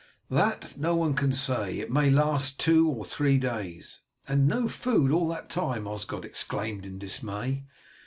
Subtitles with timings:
[0.31, 1.79] "That no one can say.
[1.79, 6.87] It may last two or three days." "And no food all that time!" Osgod exclaimed
[6.87, 7.65] in dismay.